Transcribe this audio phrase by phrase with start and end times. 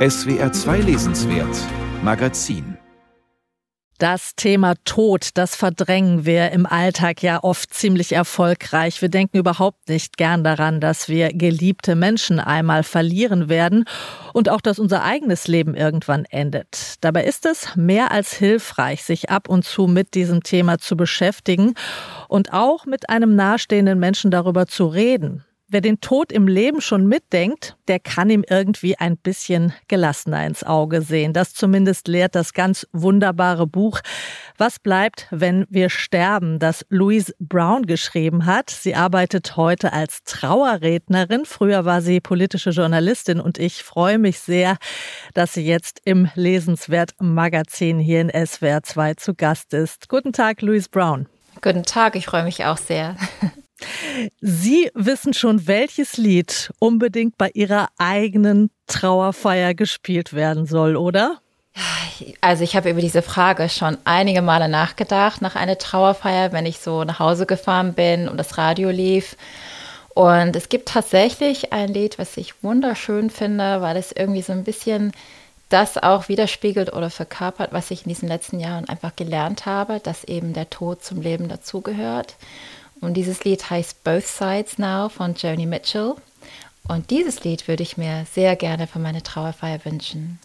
[0.00, 1.58] SWR 2 Lesenswert
[2.02, 2.78] Magazin
[3.98, 9.02] das Thema Tod, das verdrängen wir im Alltag ja oft ziemlich erfolgreich.
[9.02, 13.84] Wir denken überhaupt nicht gern daran, dass wir geliebte Menschen einmal verlieren werden
[14.32, 16.94] und auch, dass unser eigenes Leben irgendwann endet.
[17.02, 21.74] Dabei ist es mehr als hilfreich, sich ab und zu mit diesem Thema zu beschäftigen
[22.26, 25.44] und auch mit einem nahestehenden Menschen darüber zu reden.
[25.72, 30.64] Wer den Tod im Leben schon mitdenkt, der kann ihm irgendwie ein bisschen gelassener ins
[30.64, 31.32] Auge sehen.
[31.32, 34.00] Das zumindest lehrt das ganz wunderbare Buch
[34.58, 38.70] Was bleibt, wenn wir sterben, das Louise Brown geschrieben hat.
[38.70, 41.44] Sie arbeitet heute als Trauerrednerin.
[41.44, 44.76] Früher war sie politische Journalistin und ich freue mich sehr,
[45.34, 50.08] dass sie jetzt im Lesenswert Magazin hier in SWR 2 zu Gast ist.
[50.08, 51.28] Guten Tag, Louise Brown.
[51.62, 53.14] Guten Tag, ich freue mich auch sehr.
[54.40, 61.40] Sie wissen schon, welches Lied unbedingt bei Ihrer eigenen Trauerfeier gespielt werden soll, oder?
[62.40, 66.78] Also ich habe über diese Frage schon einige Male nachgedacht, nach einer Trauerfeier, wenn ich
[66.78, 69.36] so nach Hause gefahren bin und das Radio lief.
[70.14, 74.64] Und es gibt tatsächlich ein Lied, was ich wunderschön finde, weil es irgendwie so ein
[74.64, 75.12] bisschen
[75.68, 80.24] das auch widerspiegelt oder verkörpert, was ich in diesen letzten Jahren einfach gelernt habe, dass
[80.24, 82.34] eben der Tod zum Leben dazugehört.
[83.00, 86.14] Und dieses Lied heißt Both Sides Now von Joni Mitchell.
[86.88, 90.38] Und dieses Lied würde ich mir sehr gerne für meine Trauerfeier wünschen.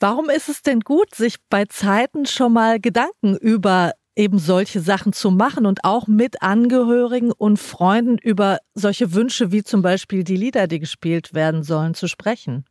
[0.00, 5.12] Warum ist es denn gut, sich bei Zeiten schon mal Gedanken über eben solche Sachen
[5.12, 10.36] zu machen und auch mit Angehörigen und Freunden über solche Wünsche wie zum Beispiel die
[10.36, 12.64] Lieder, die gespielt werden sollen, zu sprechen?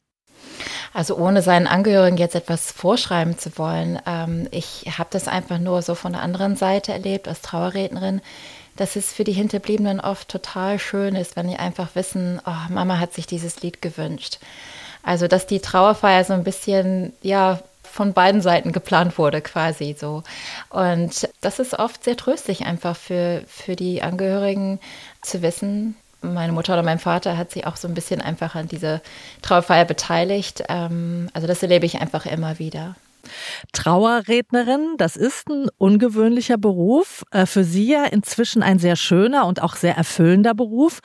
[0.94, 3.99] Also ohne seinen Angehörigen jetzt etwas vorschreiben zu wollen.
[4.05, 8.22] Ähm, ich habe das einfach nur so von der anderen Seite erlebt als Trauerrednerin
[8.75, 12.99] dass es für die Hinterbliebenen oft total schön ist, wenn die einfach wissen, oh, Mama
[12.99, 14.39] hat sich dieses Lied gewünscht.
[15.03, 20.23] Also, dass die Trauerfeier so ein bisschen, ja, von beiden Seiten geplant wurde, quasi so.
[20.69, 24.80] Und das ist oft sehr tröstlich einfach für, für die Angehörigen
[25.21, 28.67] zu wissen, meine Mutter oder mein Vater hat sich auch so ein bisschen einfach an
[28.67, 29.02] dieser
[29.42, 30.64] Trauerfeier beteiligt.
[30.70, 32.95] Ähm, also das erlebe ich einfach immer wieder.
[33.72, 37.23] Trauerrednerin, das ist ein ungewöhnlicher Beruf.
[37.32, 41.00] Äh, für Sie ja inzwischen ein sehr schöner und auch sehr erfüllender Beruf.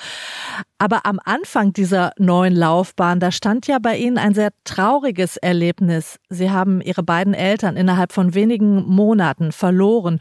[0.78, 6.18] Aber am Anfang dieser neuen Laufbahn, da stand ja bei Ihnen ein sehr trauriges Erlebnis.
[6.28, 10.20] Sie haben Ihre beiden Eltern innerhalb von wenigen Monaten verloren.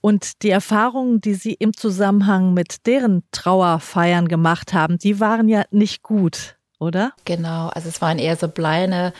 [0.00, 5.64] Und die Erfahrungen, die Sie im Zusammenhang mit deren Trauerfeiern gemacht haben, die waren ja
[5.70, 7.12] nicht gut, oder?
[7.24, 9.12] Genau, also es waren eher so bleine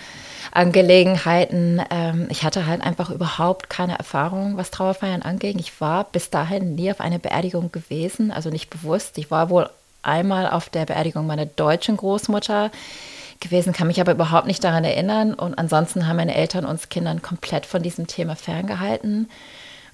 [0.52, 1.82] Angelegenheiten.
[1.90, 5.58] Ähm, ich hatte halt einfach überhaupt keine Erfahrung, was Trauerfeiern anging.
[5.58, 9.18] Ich war bis dahin nie auf eine Beerdigung gewesen, also nicht bewusst.
[9.18, 9.68] Ich war wohl
[10.02, 12.70] einmal auf der Beerdigung meiner deutschen Großmutter
[13.40, 15.34] gewesen, kann mich aber überhaupt nicht daran erinnern.
[15.34, 19.28] Und ansonsten haben meine Eltern uns Kindern komplett von diesem Thema ferngehalten.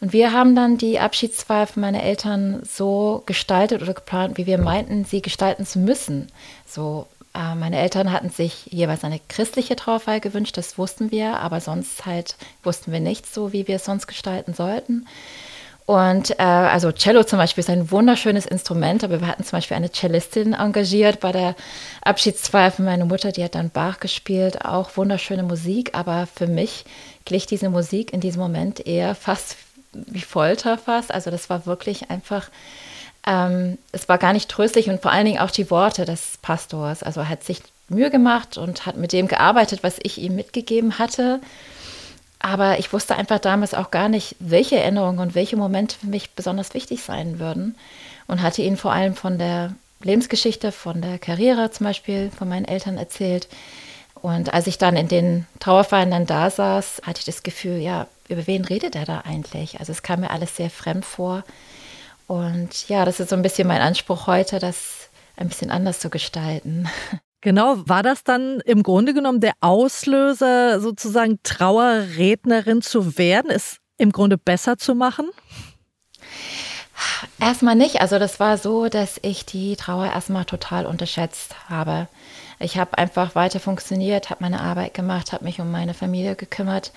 [0.00, 4.58] Und wir haben dann die Abschiedsfeier von meinen Eltern so gestaltet oder geplant, wie wir
[4.58, 6.28] meinten, sie gestalten zu müssen.
[6.66, 11.60] So äh, meine Eltern hatten sich jeweils eine christliche Trauerfeier gewünscht, das wussten wir, aber
[11.60, 15.06] sonst halt wussten wir nicht so, wie wir es sonst gestalten sollten.
[15.86, 19.76] Und äh, also Cello zum Beispiel ist ein wunderschönes Instrument, aber wir hatten zum Beispiel
[19.76, 21.56] eine Cellistin engagiert bei der
[22.00, 26.86] Abschiedsfeier von meiner Mutter, die hat dann Bach gespielt, auch wunderschöne Musik, aber für mich
[27.26, 29.56] glich diese Musik in diesem Moment eher fast
[29.92, 31.12] wie Folter fast.
[31.12, 32.48] Also das war wirklich einfach
[33.26, 37.02] ähm, es war gar nicht tröstlich und vor allen Dingen auch die Worte des Pastors.
[37.02, 40.98] Also er hat sich Mühe gemacht und hat mit dem gearbeitet, was ich ihm mitgegeben
[40.98, 41.40] hatte.
[42.38, 46.32] Aber ich wusste einfach damals auch gar nicht, welche Erinnerungen und welche Momente für mich
[46.32, 47.74] besonders wichtig sein würden.
[48.26, 52.66] Und hatte ihn vor allem von der Lebensgeschichte, von der Karriere zum Beispiel von meinen
[52.66, 53.48] Eltern erzählt.
[54.14, 58.06] Und als ich dann in den Trauerfeiern dann da saß, hatte ich das Gefühl, ja,
[58.28, 59.80] über wen redet er da eigentlich?
[59.80, 61.44] Also es kam mir alles sehr fremd vor.
[62.26, 66.10] Und ja, das ist so ein bisschen mein Anspruch heute, das ein bisschen anders zu
[66.10, 66.88] gestalten.
[67.40, 74.12] Genau, war das dann im Grunde genommen der Auslöser, sozusagen Trauerrednerin zu werden, es im
[74.12, 75.28] Grunde besser zu machen?
[77.38, 78.00] Erstmal nicht.
[78.00, 82.08] Also das war so, dass ich die Trauer erstmal total unterschätzt habe.
[82.60, 86.92] Ich habe einfach weiter funktioniert, habe meine Arbeit gemacht, habe mich um meine Familie gekümmert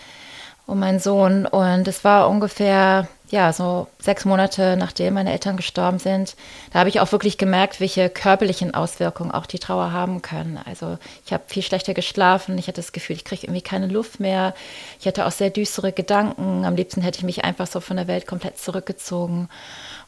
[0.68, 1.46] um meinen Sohn.
[1.48, 6.36] Und es war ungefähr, ja, so sechs Monate nachdem meine Eltern gestorben sind.
[6.72, 10.60] Da habe ich auch wirklich gemerkt, welche körperlichen Auswirkungen auch die Trauer haben können.
[10.66, 12.58] Also ich habe viel schlechter geschlafen.
[12.58, 14.54] Ich hatte das Gefühl, ich kriege irgendwie keine Luft mehr.
[15.00, 16.66] Ich hatte auch sehr düstere Gedanken.
[16.66, 19.50] Am liebsten hätte ich mich einfach so von der Welt komplett zurückgezogen.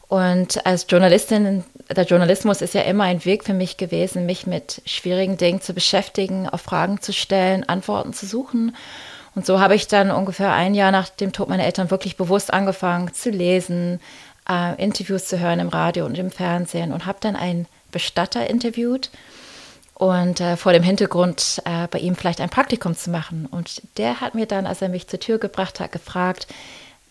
[0.08, 4.82] Und als Journalistin, der Journalismus ist ja immer ein Weg für mich gewesen, mich mit
[4.84, 8.74] schwierigen Dingen zu beschäftigen, auf Fragen zu stellen, Antworten zu suchen.
[9.40, 12.52] Und so habe ich dann ungefähr ein Jahr nach dem Tod meiner Eltern wirklich bewusst
[12.52, 13.98] angefangen zu lesen,
[14.46, 19.08] äh, Interviews zu hören im Radio und im Fernsehen und habe dann einen Bestatter interviewt
[19.94, 23.48] und äh, vor dem Hintergrund äh, bei ihm vielleicht ein Praktikum zu machen.
[23.50, 26.46] Und der hat mir dann, als er mich zur Tür gebracht hat, gefragt,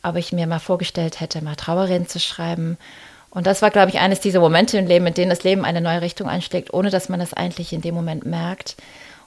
[0.04, 2.78] ob ich mir mal vorgestellt hätte, mal Trauerreden zu schreiben.
[3.32, 5.82] Und das war, glaube ich, eines dieser Momente im Leben, in denen das Leben eine
[5.82, 8.76] neue Richtung einschlägt, ohne dass man es eigentlich in dem Moment merkt.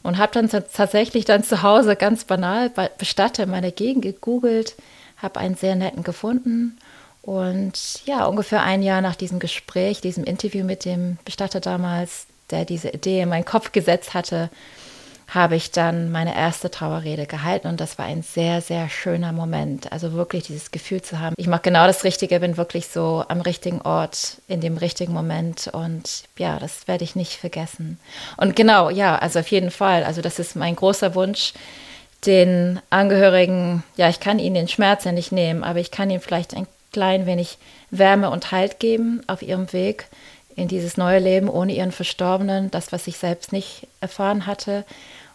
[0.03, 4.75] Und habe dann tatsächlich dann zu Hause ganz banal Bestatter in meiner Gegend gegoogelt,
[5.17, 6.77] habe einen sehr netten gefunden.
[7.23, 12.65] Und ja, ungefähr ein Jahr nach diesem Gespräch, diesem Interview mit dem Bestatter damals, der
[12.65, 14.51] diese Idee in meinen Kopf gesetzt hatte,
[15.35, 19.91] habe ich dann meine erste Trauerrede gehalten und das war ein sehr, sehr schöner Moment.
[19.91, 23.41] Also wirklich dieses Gefühl zu haben, ich mache genau das Richtige, bin wirklich so am
[23.41, 27.99] richtigen Ort, in dem richtigen Moment und ja, das werde ich nicht vergessen.
[28.37, 31.55] Und genau, ja, also auf jeden Fall, also das ist mein großer Wunsch,
[32.27, 36.21] den Angehörigen, ja, ich kann ihnen den Schmerz ja nicht nehmen, aber ich kann ihnen
[36.21, 37.57] vielleicht ein klein wenig
[37.91, 40.09] Wärme und Halt geben auf ihrem Weg
[40.57, 44.85] in dieses neue Leben ohne ihren Verstorbenen, das, was ich selbst nicht erfahren hatte.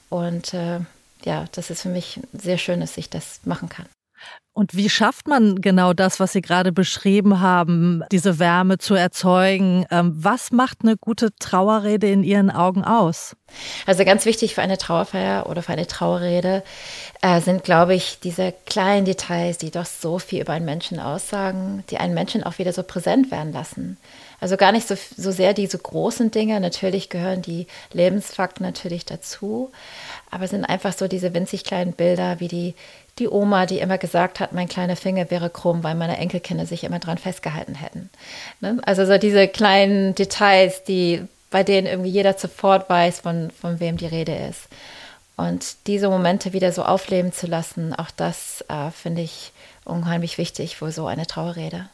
[0.09, 0.79] Und äh,
[1.23, 3.87] ja, das ist für mich sehr schön, dass ich das machen kann.
[4.57, 9.85] Und wie schafft man genau das, was Sie gerade beschrieben haben, diese Wärme zu erzeugen?
[9.91, 13.35] Ähm, was macht eine gute Trauerrede in Ihren Augen aus?
[13.85, 16.63] Also ganz wichtig für eine Trauerfeier oder für eine Trauerrede
[17.21, 21.83] äh, sind, glaube ich, diese kleinen Details, die doch so viel über einen Menschen aussagen,
[21.91, 23.97] die einen Menschen auch wieder so präsent werden lassen.
[24.39, 26.59] Also gar nicht so, so sehr diese großen Dinge.
[26.59, 29.71] Natürlich gehören die Lebensfakten natürlich dazu.
[30.29, 32.75] Aber es sind einfach so diese winzig kleinen Bilder, wie die,
[33.19, 36.83] die Oma, die immer gesagt hat, mein kleiner Finger wäre krumm, weil meine Enkelkinder sich
[36.83, 38.09] immer dran festgehalten hätten.
[38.61, 38.79] Ne?
[38.85, 43.97] Also so diese kleinen Details, die, bei denen irgendwie jeder sofort weiß, von, von wem
[43.97, 44.67] die Rede ist.
[45.35, 49.51] Und diese Momente wieder so aufleben zu lassen, auch das äh, finde ich
[49.85, 51.89] unheimlich wichtig für so eine Trauerrede.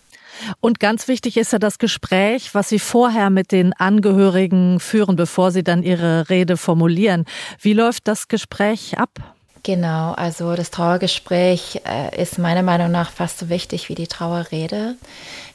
[0.59, 5.51] Und ganz wichtig ist ja das Gespräch, was Sie vorher mit den Angehörigen führen, bevor
[5.51, 7.25] Sie dann Ihre Rede formulieren.
[7.59, 9.32] Wie läuft das Gespräch ab?
[9.65, 14.98] Genau, also das Trauergespräch äh, ist meiner Meinung nach fast so wichtig wie die Trauerrede.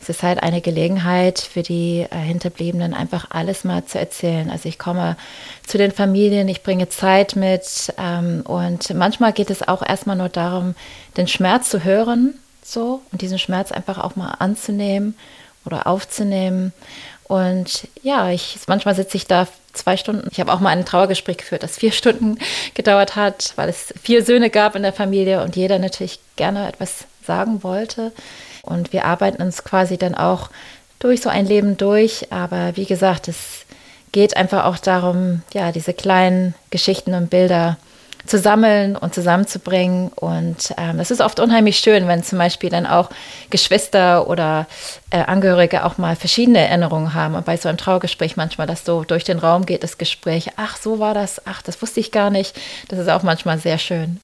[0.00, 4.48] Es ist halt eine Gelegenheit für die äh, Hinterbliebenen, einfach alles mal zu erzählen.
[4.48, 5.18] Also ich komme
[5.66, 10.30] zu den Familien, ich bringe Zeit mit ähm, und manchmal geht es auch erstmal nur
[10.30, 10.74] darum,
[11.18, 12.32] den Schmerz zu hören
[12.64, 15.16] so und diesen Schmerz einfach auch mal anzunehmen
[15.68, 16.72] oder aufzunehmen.
[17.24, 20.28] Und ja, ich manchmal sitze ich da zwei Stunden.
[20.32, 22.38] Ich habe auch mal ein Trauergespräch geführt, das vier Stunden
[22.74, 27.04] gedauert hat, weil es vier Söhne gab in der Familie und jeder natürlich gerne etwas
[27.24, 28.12] sagen wollte.
[28.62, 30.50] Und wir arbeiten uns quasi dann auch
[30.98, 32.32] durch so ein Leben durch.
[32.32, 33.66] Aber wie gesagt, es
[34.12, 37.76] geht einfach auch darum, ja, diese kleinen Geschichten und Bilder
[38.28, 40.08] zu sammeln und zusammenzubringen.
[40.14, 43.10] Und ähm, es ist oft unheimlich schön, wenn zum Beispiel dann auch
[43.50, 44.66] Geschwister oder
[45.10, 47.34] äh, Angehörige auch mal verschiedene Erinnerungen haben.
[47.34, 50.76] Und bei so einem Trauergespräch manchmal, dass so durch den Raum geht, das Gespräch, ach,
[50.76, 52.58] so war das, ach, das wusste ich gar nicht.
[52.88, 54.20] Das ist auch manchmal sehr schön.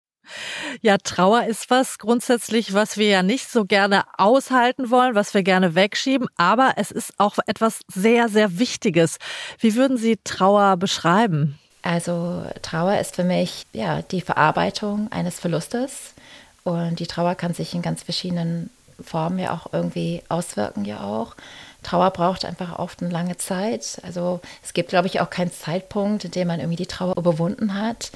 [0.80, 5.42] Ja, Trauer ist was grundsätzlich, was wir ja nicht so gerne aushalten wollen, was wir
[5.42, 9.18] gerne wegschieben, aber es ist auch etwas sehr, sehr Wichtiges.
[9.58, 11.58] Wie würden Sie Trauer beschreiben?
[11.84, 16.14] Also Trauer ist für mich ja die Verarbeitung eines Verlustes
[16.62, 18.70] und die Trauer kann sich in ganz verschiedenen
[19.02, 21.36] Formen ja auch irgendwie auswirken ja auch.
[21.82, 24.00] Trauer braucht einfach oft eine lange Zeit.
[24.02, 27.74] Also es gibt, glaube ich, auch keinen Zeitpunkt, in dem man irgendwie die Trauer überwunden
[27.74, 28.12] hat.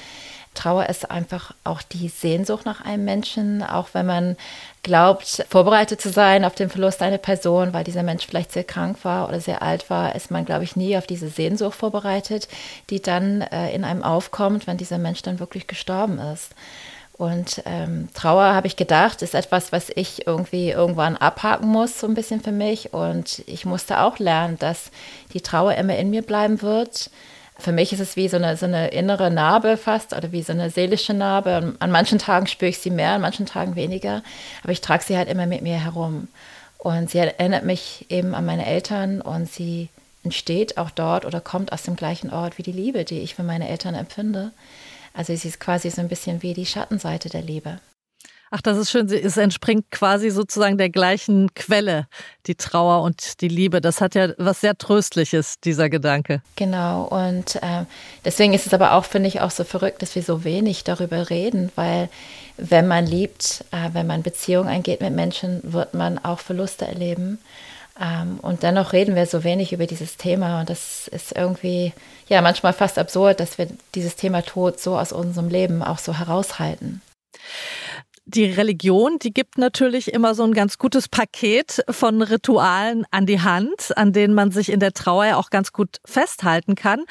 [0.58, 4.36] Trauer ist einfach auch die Sehnsucht nach einem Menschen, auch wenn man
[4.82, 9.04] glaubt, vorbereitet zu sein auf den Verlust einer Person, weil dieser Mensch vielleicht sehr krank
[9.04, 12.48] war oder sehr alt war, ist man, glaube ich, nie auf diese Sehnsucht vorbereitet,
[12.90, 16.50] die dann äh, in einem aufkommt, wenn dieser Mensch dann wirklich gestorben ist.
[17.12, 22.08] Und ähm, Trauer, habe ich gedacht, ist etwas, was ich irgendwie irgendwann abhaken muss, so
[22.08, 22.92] ein bisschen für mich.
[22.92, 24.90] Und ich musste auch lernen, dass
[25.34, 27.10] die Trauer immer in mir bleiben wird
[27.58, 30.52] für mich ist es wie so eine, so eine innere Narbe fast oder wie so
[30.52, 31.74] eine seelische Narbe.
[31.80, 34.22] An manchen Tagen spüre ich sie mehr, an manchen Tagen weniger,
[34.62, 36.28] aber ich trage sie halt immer mit mir herum.
[36.78, 39.88] Und sie erinnert mich eben an meine Eltern und sie
[40.22, 43.42] entsteht auch dort oder kommt aus dem gleichen Ort wie die Liebe, die ich für
[43.42, 44.52] meine Eltern empfinde.
[45.12, 47.80] Also sie ist quasi so ein bisschen wie die Schattenseite der Liebe.
[48.50, 49.08] Ach, das ist schön.
[49.10, 52.06] Es entspringt quasi sozusagen der gleichen Quelle,
[52.46, 53.80] die Trauer und die Liebe.
[53.80, 56.42] Das hat ja was sehr Tröstliches, dieser Gedanke.
[56.56, 57.04] Genau.
[57.04, 57.84] Und äh,
[58.24, 61.28] deswegen ist es aber auch, finde ich, auch so verrückt, dass wir so wenig darüber
[61.28, 62.08] reden, weil
[62.56, 67.38] wenn man liebt, äh, wenn man Beziehungen eingeht mit Menschen, wird man auch Verluste erleben.
[68.00, 70.60] Ähm, und dennoch reden wir so wenig über dieses Thema.
[70.60, 71.92] Und das ist irgendwie,
[72.28, 76.14] ja, manchmal fast absurd, dass wir dieses Thema Tod so aus unserem Leben auch so
[76.14, 77.02] heraushalten
[78.28, 83.40] die Religion, die gibt natürlich immer so ein ganz gutes Paket von Ritualen an die
[83.40, 87.04] Hand, an denen man sich in der Trauer ja auch ganz gut festhalten kann.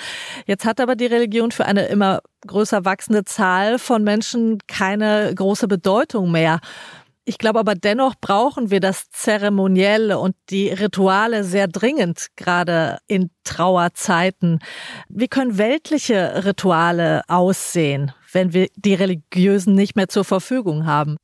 [0.46, 5.68] Jetzt hat aber die Religion für eine immer größer wachsende Zahl von Menschen keine große
[5.68, 6.60] Bedeutung mehr.
[7.30, 13.32] Ich glaube aber dennoch brauchen wir das Zeremonielle und die Rituale sehr dringend, gerade in
[13.44, 14.60] Trauerzeiten.
[15.10, 21.18] Wie können weltliche Rituale aussehen, wenn wir die religiösen nicht mehr zur Verfügung haben?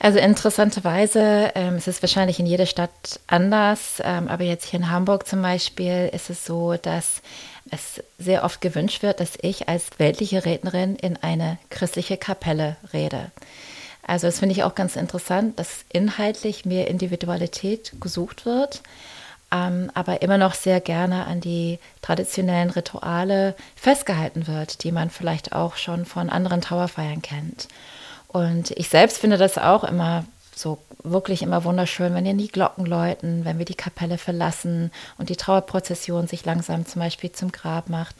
[0.00, 4.90] Also interessanterweise ähm, ist es wahrscheinlich in jeder Stadt anders, ähm, aber jetzt hier in
[4.90, 7.22] Hamburg zum Beispiel ist es so, dass
[7.70, 13.30] es sehr oft gewünscht wird, dass ich als weltliche Rednerin in eine christliche Kapelle rede.
[14.06, 18.82] Also das finde ich auch ganz interessant, dass inhaltlich mehr Individualität gesucht wird,
[19.52, 25.52] ähm, aber immer noch sehr gerne an die traditionellen Rituale festgehalten wird, die man vielleicht
[25.52, 27.68] auch schon von anderen Trauerfeiern kennt.
[28.28, 30.24] Und ich selbst finde das auch immer
[30.60, 35.36] so wirklich immer wunderschön, wenn die Glocken läuten, wenn wir die Kapelle verlassen und die
[35.36, 38.14] Trauerprozession sich langsam zum Beispiel zum Grab macht.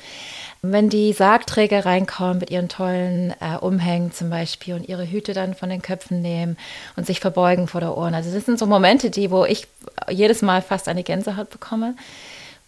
[0.62, 5.54] Wenn die Sargträger reinkommen mit ihren tollen äh, Umhängen zum Beispiel und ihre Hüte dann
[5.54, 6.56] von den Köpfen nehmen
[6.96, 8.14] und sich verbeugen vor der Ohren.
[8.14, 9.66] Also das sind so Momente, die, wo ich
[10.08, 11.94] jedes Mal fast eine Gänsehaut bekomme.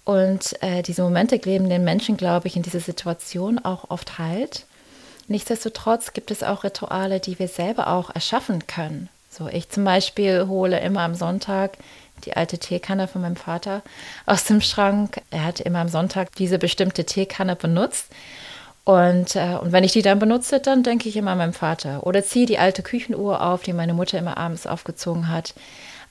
[0.05, 4.67] Und äh, diese Momente geben den Menschen, glaube ich, in dieser Situation auch oft Halt.
[5.29, 9.09] Nichtsdestotrotz gibt es auch Rituale, die wir selber auch erschaffen können.
[9.33, 11.79] So, ich zum Beispiel hole immer am Sonntag
[12.27, 13.81] die alte Teekanne von meinem Vater
[14.27, 15.23] aus dem Schrank.
[15.31, 18.09] Er hat immer am Sonntag diese bestimmte Teekanne benutzt.
[18.85, 22.07] Und, äh, und wenn ich die dann benutze, dann denke ich immer an meinen Vater.
[22.07, 25.55] Oder ziehe die alte Küchenuhr auf, die meine Mutter immer abends aufgezogen hat.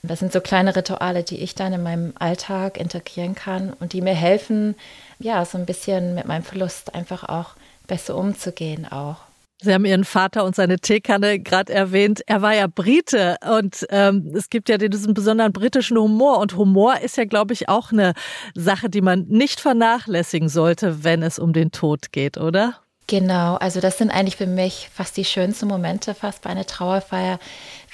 [0.02, 4.00] Das sind so kleine Rituale, die ich dann in meinem Alltag integrieren kann und die
[4.00, 4.74] mir helfen,
[5.20, 7.50] ja, so ein bisschen mit meinem Verlust einfach auch
[7.86, 9.18] besser umzugehen auch.
[9.62, 12.20] Sie haben Ihren Vater und seine Teekanne gerade erwähnt.
[12.26, 16.38] Er war ja Brite und ähm, es gibt ja diesen besonderen britischen Humor.
[16.38, 18.14] Und Humor ist ja, glaube ich, auch eine
[18.54, 22.82] Sache, die man nicht vernachlässigen sollte, wenn es um den Tod geht, oder?
[23.08, 27.38] Genau, also das sind eigentlich für mich fast die schönsten Momente fast bei einer Trauerfeier,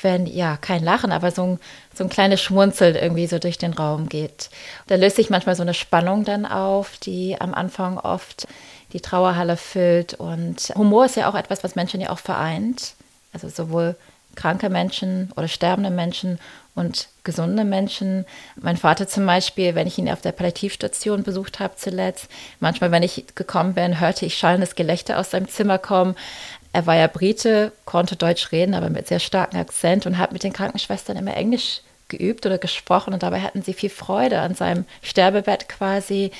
[0.00, 1.60] wenn ja kein Lachen, aber so ein,
[1.94, 4.50] so ein kleines Schmunzeln irgendwie so durch den Raum geht.
[4.86, 8.46] Da löst sich manchmal so eine Spannung dann auf, die am Anfang oft
[8.92, 10.14] die Trauerhalle füllt.
[10.14, 12.94] Und Humor ist ja auch etwas, was Menschen ja auch vereint.
[13.32, 13.96] Also sowohl
[14.34, 16.38] kranke Menschen oder sterbende Menschen
[16.74, 18.24] und gesunde Menschen.
[18.56, 22.28] Mein Vater zum Beispiel, wenn ich ihn auf der Palliativstation besucht habe zuletzt,
[22.60, 26.14] manchmal, wenn ich gekommen bin, hörte ich schallendes Gelächter aus seinem Zimmer kommen.
[26.72, 30.44] Er war ja Brite, konnte Deutsch reden, aber mit sehr starkem Akzent und hat mit
[30.44, 34.84] den Krankenschwestern immer Englisch geübt oder gesprochen und dabei hatten sie viel Freude an seinem
[35.02, 36.30] Sterbebett quasi.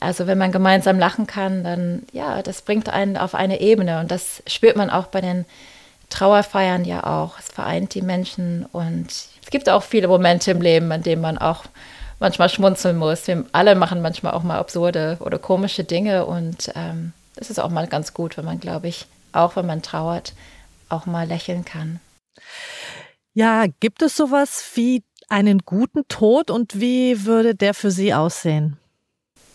[0.00, 4.10] Also wenn man gemeinsam lachen kann, dann ja, das bringt einen auf eine Ebene und
[4.10, 5.44] das spürt man auch bei den
[6.10, 7.38] Trauerfeiern ja auch.
[7.38, 11.38] Es vereint die Menschen und es gibt auch viele Momente im Leben, an denen man
[11.38, 11.64] auch
[12.18, 13.26] manchmal schmunzeln muss.
[13.26, 17.86] Wir alle machen manchmal auch mal absurde oder komische Dinge und ähm, ist auch mal
[17.86, 20.34] ganz gut, wenn man, glaube ich, auch wenn man trauert,
[20.88, 22.00] auch mal lächeln kann.
[23.34, 28.78] Ja, gibt es sowas wie einen guten Tod und wie würde der für Sie aussehen?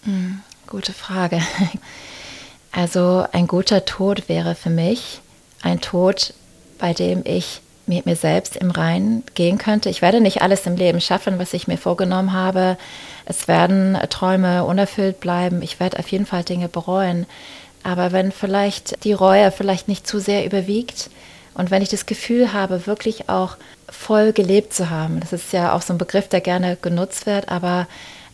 [0.03, 1.41] Hm, gute Frage.
[2.75, 5.21] Also ein guter Tod wäre für mich
[5.61, 6.33] ein Tod,
[6.79, 9.89] bei dem ich mit mir selbst im Reinen gehen könnte.
[9.89, 12.77] Ich werde nicht alles im Leben schaffen, was ich mir vorgenommen habe.
[13.25, 15.61] Es werden Träume unerfüllt bleiben.
[15.61, 17.27] Ich werde auf jeden Fall Dinge bereuen.
[17.83, 21.11] Aber wenn vielleicht die Reue vielleicht nicht zu sehr überwiegt
[21.53, 23.57] und wenn ich das Gefühl habe, wirklich auch
[23.87, 27.49] voll gelebt zu haben, das ist ja auch so ein Begriff, der gerne genutzt wird,
[27.49, 27.87] aber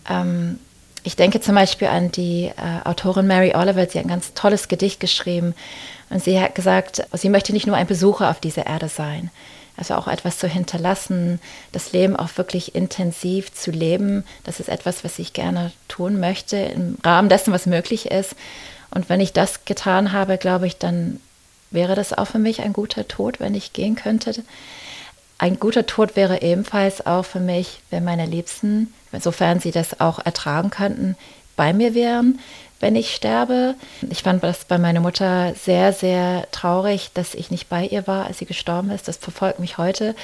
[0.09, 0.59] ähm,
[1.03, 4.67] ich denke zum Beispiel an die äh, Autorin Mary Oliver, sie hat ein ganz tolles
[4.67, 5.55] Gedicht geschrieben
[6.09, 9.29] und sie hat gesagt, sie möchte nicht nur ein Besucher auf dieser Erde sein,
[9.77, 11.39] also auch etwas zu hinterlassen,
[11.71, 14.25] das Leben auch wirklich intensiv zu leben.
[14.43, 18.35] Das ist etwas, was ich gerne tun möchte im Rahmen dessen, was möglich ist.
[18.91, 21.21] Und wenn ich das getan habe, glaube ich, dann
[21.71, 24.43] wäre das auch für mich ein guter Tod, wenn ich gehen könnte.
[25.37, 30.19] Ein guter Tod wäre ebenfalls auch für mich, wenn meine Liebsten, sofern sie das auch
[30.23, 31.15] ertragen könnten,
[31.55, 32.39] bei mir wären,
[32.79, 33.75] wenn ich sterbe.
[34.09, 38.25] Ich fand das bei meiner Mutter sehr, sehr traurig, dass ich nicht bei ihr war,
[38.25, 39.07] als sie gestorben ist.
[39.07, 40.15] Das verfolgt mich heute.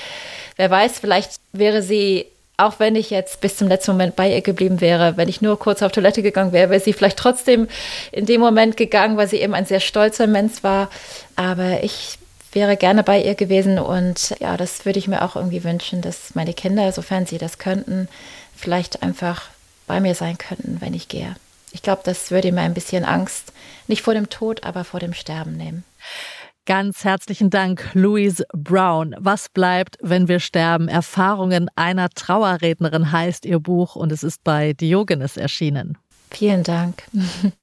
[0.56, 2.28] Wer weiß, vielleicht wäre sie
[2.58, 5.60] auch wenn ich jetzt bis zum letzten Moment bei ihr geblieben wäre, wenn ich nur
[5.60, 7.68] kurz auf Toilette gegangen wäre, wäre sie vielleicht trotzdem
[8.12, 10.90] in dem Moment gegangen, weil sie eben ein sehr stolzer Mensch war.
[11.36, 12.18] Aber ich
[12.54, 16.34] wäre gerne bei ihr gewesen und ja, das würde ich mir auch irgendwie wünschen, dass
[16.34, 18.08] meine Kinder, sofern sie das könnten,
[18.56, 19.44] vielleicht einfach
[19.88, 21.36] bei mir sein könnten, wenn ich gehe.
[21.72, 23.52] Ich glaube, das würde mir ein bisschen Angst,
[23.88, 25.84] nicht vor dem Tod, aber vor dem Sterben nehmen.
[26.66, 29.16] Ganz herzlichen Dank, Louise Brown.
[29.20, 30.88] Was bleibt, wenn wir sterben?
[30.88, 35.96] Erfahrungen einer Trauerrednerin heißt ihr Buch und es ist bei Diogenes erschienen.
[36.32, 37.04] Vielen Dank.